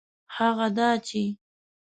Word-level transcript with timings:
هغه 0.35 0.67
دا 0.77 0.89
چي 1.07 1.23